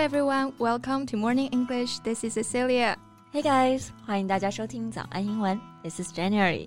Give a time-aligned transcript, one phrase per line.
[0.00, 1.98] everyone, welcome to Morning English.
[1.98, 2.96] This is Cecilia.
[3.30, 5.60] Hey guys，欢迎大家收听早安英文。
[5.82, 6.66] This is January.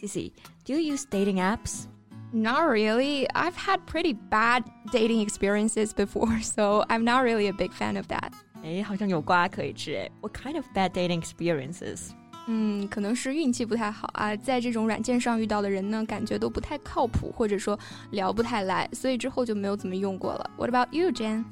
[0.00, 0.32] Cici,
[0.64, 1.88] do you use dating apps?
[2.32, 3.26] Not really.
[3.34, 8.06] I've had pretty bad dating experiences before, so I'm not really a big fan of
[8.06, 8.32] that.
[8.62, 10.10] 哎，好像有瓜可以吃哎。
[10.22, 12.12] What kind of bad dating experiences?
[12.48, 17.78] 嗯，可能是运气不太好啊，在这种软件上遇到的人呢，感觉都不太靠谱，或者说
[18.10, 20.50] 聊不太来，所以之后就没有怎么用过了。
[20.58, 21.44] What about you, Jan?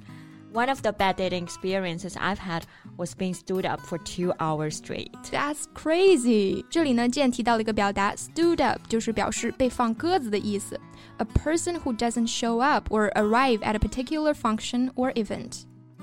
[0.53, 2.65] One of the bad dating experiences I've had
[2.99, 5.11] was being stood up for two hours straight.
[5.31, 6.63] That's crazy.
[6.69, 10.79] 这里呢，见提到了一个表达，stood up，就是表示被放鸽子的意思。
[11.17, 15.63] A person who doesn't show up or arrive at a particular function or event.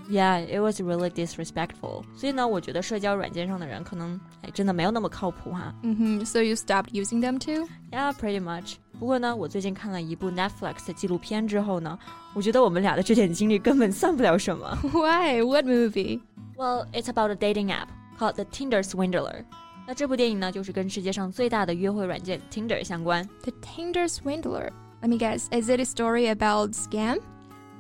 [0.09, 2.03] Yeah, it was really disrespectful.
[2.15, 5.71] 所以呢，我觉得社交软件上的人可能哎真的没有那么靠谱哈。
[5.83, 7.67] 嗯哼，So you stopped using them too?
[7.91, 8.77] Yeah, pretty much.
[8.99, 11.97] 不过呢，我最近看了一部 Netflix 的纪录片之后呢，
[12.33, 14.75] 我觉得我们俩的这点经历根本算不了什么。
[14.91, 15.43] Why?
[15.43, 16.21] What movie?
[16.57, 19.45] Well, it's about a dating app called the Tinder Swindler.
[19.87, 23.23] 那这部电影呢，就是跟世界上最大的约会软件 Tinder 相关。
[23.43, 24.71] The Tinder Swindler.
[25.01, 25.47] Let me guess.
[25.51, 27.19] Is it a story about scam?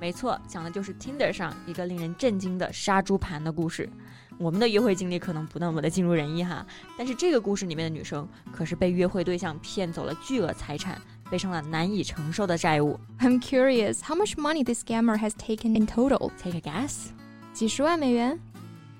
[0.04, 3.88] 没错，讲的就是 Tinder 上一个令人震惊的杀猪盘的故事。
[4.36, 6.66] 我们的约会经历可能不那么的尽如人意哈，
[6.98, 13.00] 但是这个故事里面的女生可是被约会对象骗走了巨额财产，背上了难以承受的债务。
[13.18, 16.30] I'm curious, how much money this scammer has taken in total?
[16.38, 17.06] Take a guess.
[17.54, 18.38] 几十万美元？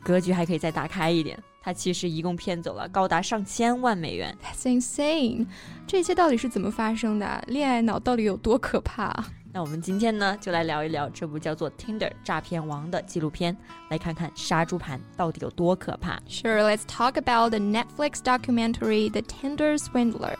[0.03, 4.35] 格局还可以再打开一点，他其实一共骗走了高达上千万美元。
[4.43, 5.49] That's insane.
[5.87, 7.45] 这一切到底是怎么发生的？
[7.49, 9.27] 恋爱脑到底有多可怕？
[9.55, 13.57] 那我们今天呢，就来聊一聊这部叫做《Tinder 诈骗王》的纪录片，
[13.89, 16.19] 来看看杀猪盘到底有多可怕。
[16.29, 20.35] Sure, let's talk about the Netflix documentary The Tinder Swindler.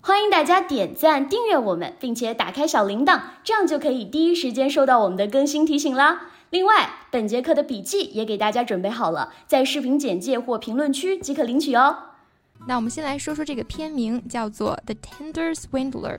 [0.00, 6.22] 欢迎大家点赞、订阅我们，并且打开小铃铛，这样就可以第一时间收到我们的更新提醒啦。
[6.50, 11.96] 另外，本节课的笔记也给大家准备好了，在视频简介或评论区即可领取哦。
[12.66, 16.16] 那我们先来说说这个片名，叫做《The Tinder Swindler》。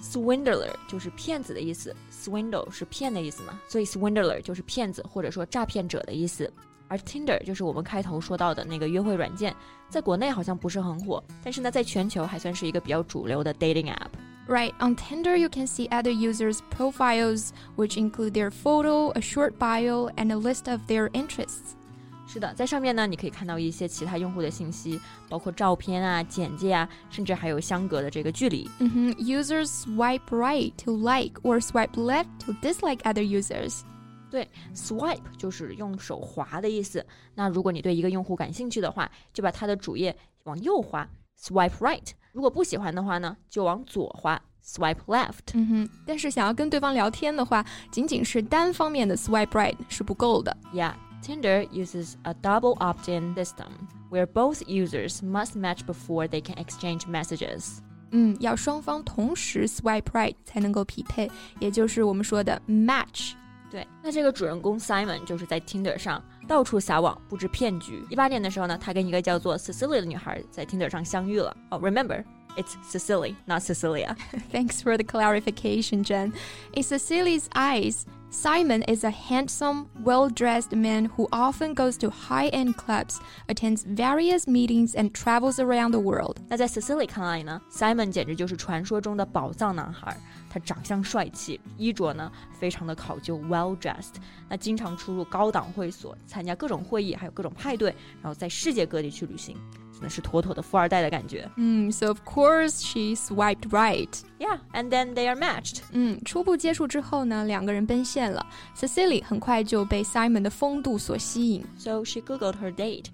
[0.00, 6.52] Swindler 就是骗子的意思，swindle 是骗的意思嘛，所以 swindler 就是骗子或者说诈骗者的意思。
[6.88, 9.54] 而 Tinder 就是我们开头说到的那个约会软件，
[9.88, 19.22] 在国内好像不是很火，但是呢，在全球还算是一个比较主流的 dating app。Right, on Tinder, you can see other users' profiles, which include their photo, a
[19.22, 21.76] short bio, and a list of their interests.
[22.27, 24.99] 是的，在上面呢，你可以看到一些其他用户的信息，
[25.29, 28.69] 包括照片啊、简介啊，甚至还有相隔的这个距离。
[28.79, 33.81] 嗯哼，Users swipe right to like or swipe left to dislike other users。
[34.29, 34.45] 对
[34.75, 37.03] ，swipe 就是用手滑的意思。
[37.33, 40.13] 那如果你对一个用户感兴趣的话，就把他的主页
[40.43, 41.09] 往右滑
[41.41, 42.09] ，swipe right。
[42.33, 45.53] 如果不喜欢的话呢，就往左滑，swipe left。
[45.53, 50.55] 嗯哼，但是想要跟对方聊天的话，仅仅是单方面的 swipe right 是不够的。
[50.73, 50.93] Yeah。
[51.26, 57.78] Tinder uses a double opt-in system where both users must match before they can exchange messages.
[58.10, 63.32] 嗯，要双方同时 swipe right 才能够匹配，也就是我们说的 match。
[63.70, 68.04] 对，那这个主人公 Simon 就是在 Tinder 上到处撒网布置骗局。
[68.10, 71.56] 一八年的时候呢，他跟一个叫做 Cecilia 的女孩在 Tinder 上相遇了。
[71.70, 74.14] 哦、oh,，remember。It's Cecily, not Cecilia.
[74.52, 76.34] Thanks for the clarification, Jen.
[76.74, 82.48] In Cecily's eyes, Simon is a handsome, well dressed man who often goes to high
[82.48, 86.38] end clubs, attends various meetings, and travels around the world.
[86.48, 90.16] 那在 Cecily 看来呢，Simon 简直就是传说中的宝藏男孩。
[90.48, 94.14] 他长相帅气，衣着呢非常的考究，well dressed。
[94.48, 99.56] 那经常出入高档会所，参加各种会议，还有各种派对，然后在世界各地去旅行。
[99.97, 101.49] 真的是妥妥的富二代的感觉。
[101.55, 104.07] 嗯，so of course she swiped right.
[104.37, 105.79] Yeah, and then they are matched.
[105.91, 108.45] 嗯，初步接触之后呢，两个人奔现了。
[108.75, 111.65] Cecily 很快就被 Simon 的风度所吸引。
[111.79, 113.05] So she googled her date.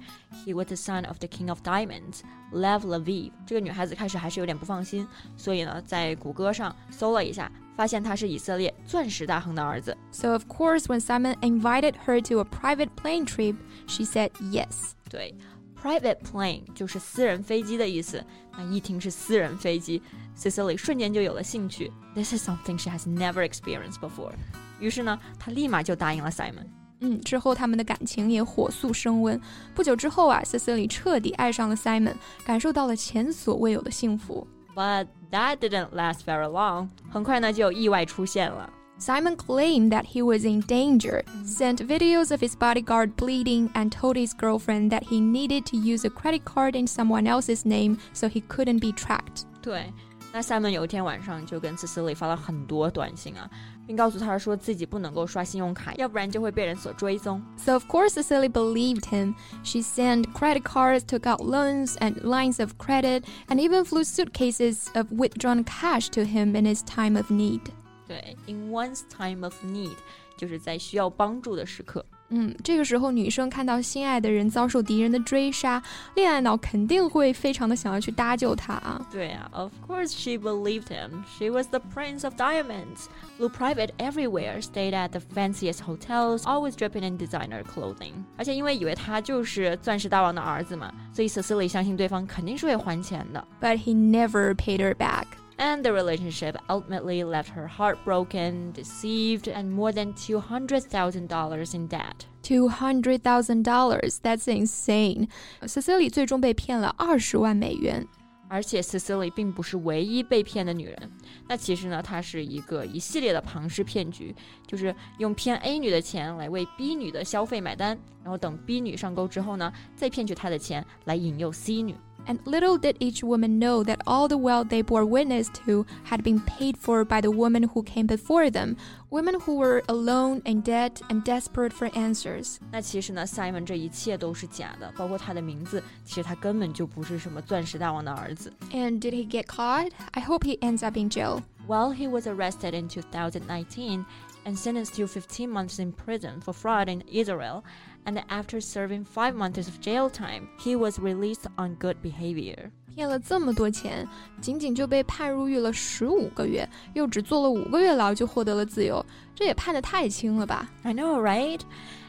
[0.46, 2.20] He was the son of the king of diamonds,
[2.52, 3.32] Lev Leviev.
[3.46, 5.08] 这个女孩子开始还是有点不放心，
[5.38, 9.96] 所以呢，在谷歌上搜了一下，发现他是以色列钻石大亨的儿子。
[10.12, 13.56] So of course, when Simon invited her to a private plane trip,
[13.88, 14.92] she said yes.
[15.10, 15.34] 对。
[15.84, 18.24] Private plane 就是私人飞机的意思。
[18.58, 20.02] 那一听是私人飞机
[20.38, 21.92] ，Cecily 瞬间就有了兴趣。
[22.16, 24.32] This is something she has never experienced before。
[24.80, 26.68] 于是呢，她立马就答应了 Simon。
[27.02, 29.38] 嗯，之后他们的感情也火速升温。
[29.76, 32.16] 不久之后啊，Cecily 彻底爱上了 Simon，
[32.46, 34.48] 感受到了前所未有的幸福。
[34.74, 36.88] But that didn't last very long。
[37.10, 38.72] 很快呢，就有意外出现了。
[39.03, 44.35] Simon claimed that he was in danger, sent videos of his bodyguard bleeding, and told his
[44.35, 48.41] girlfriend that he needed to use a credit card in someone else's name so he
[48.49, 49.45] couldn't be tracked.
[49.63, 49.93] 对，
[50.33, 53.49] 那 Simon 有一天晚上就跟 Cecily 发了很多短信啊，
[53.87, 57.41] 并告诉他说自己不能够刷信用卡，要不然就会被人所追踪。
[57.57, 59.37] So of course Cecily believed him.
[59.63, 64.89] She sent credit cards, took out loans and lines of credit, and even flew suitcases
[64.95, 67.73] of withdrawn cash to him in his time of need.
[68.07, 69.97] 对，in one's time of need，
[70.37, 72.05] 就是在需要帮助的时刻。
[72.31, 75.83] 嗯，这个时候女生看到心爱的人遭受敌人的追杀，
[76.15, 79.07] 恋爱脑肯定会非常的想要去搭救他啊。
[79.11, 81.25] 对啊，Of course she believed him.
[81.39, 83.07] She was the prince of diamonds,
[83.39, 88.13] flew private everywhere, stayed at the fanciest hotels, always dripping in designer clothing.
[88.37, 93.43] 而且因为以为他就是钻石大王的儿子嘛，所以 Cecily 相信对方肯定是会还钱的。
[93.59, 95.25] But he never paid her back.
[95.63, 102.27] And the relationship ultimately left her heartbroken, deceived, and more than $200,000 in debt.
[102.43, 104.21] Two hundred thousand dollars.
[104.23, 105.29] That's insane.
[105.63, 108.07] Cecily 最终被骗了二十万美元。
[108.51, 111.11] 而且 Cecily 并不是唯一被骗的女人，
[111.47, 114.35] 那其实呢，她是一个一系列的庞氏骗局，
[114.67, 121.95] 就是用骗 A 女的钱来为 B 女的消费买单，然后等 B 女上钩之后呢，再骗取她的钱来引诱 C 女。
[122.27, 126.23] And little did each woman know that all the wealth they bore witness to had
[126.23, 128.77] been paid for by the woman who came before them,
[129.09, 132.59] women who were alone in debt and desperate for answers.
[132.71, 138.53] 那其实呢，Simon 这一切都是假的，包括他的名字，其实他根本就不是什么钻石大王的儿子。
[138.73, 139.93] And did he get caught?
[140.13, 141.41] I hope he ends up in jail.
[141.67, 144.05] Well, he was arrested in 2019
[144.45, 147.63] and sentenced to 15 months in prison for fraud in Israel.
[148.05, 152.71] And after serving five months of jail time, he was released on good behavior.
[152.95, 154.09] 骗了这么多钱，
[154.41, 159.05] 仅仅就被判入狱了十五个月，又只坐了五个月牢就获得了自由，
[159.35, 160.69] 这也判得太轻了吧？
[160.83, 161.61] I know, right?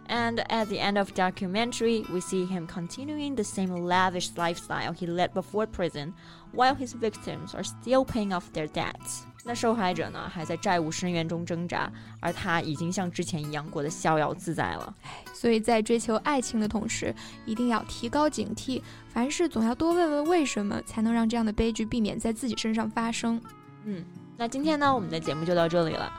[0.07, 5.05] And at the end of documentary, we see him continuing the same lavish lifestyle he
[5.05, 6.13] led before prison,
[6.55, 9.25] while his victims are still paying off their debts.
[9.44, 14.94] 那受害者呢，还在债务深渊中挣扎，而他已经像之前一样过得逍遥自在了。
[15.34, 17.14] 所以在追求爱情的同时，
[17.44, 23.40] 一定要提高警惕，凡事总要多问问为什么，才能让这样的悲剧避免在自己身上发生。
[23.84, 24.02] 嗯，
[24.38, 26.10] 那今天呢，我们的节目就到这里了。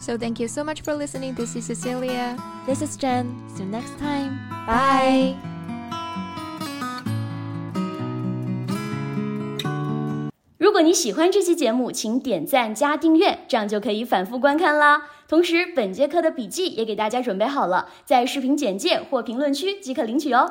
[0.00, 1.34] So thank you so much for listening.
[1.36, 2.36] This is Cecilia.
[2.66, 3.26] This is Jen.
[3.54, 4.36] See you next time.
[4.66, 5.51] Bye.
[10.72, 15.02] 如果你喜欢这期节目，请点赞加订阅，这样就可以反复观看啦。
[15.28, 20.50] 同时，本节课的笔记也给大家准备好了，在视频简介或评论区即可领取哦。